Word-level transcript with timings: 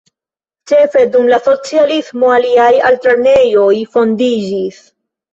Ĉefe 0.69 1.01
dum 1.15 1.25
la 1.33 1.37
socialismo 1.47 2.31
aliaj 2.37 2.69
altlernejoj 2.91 3.67
fondiĝis. 3.97 4.81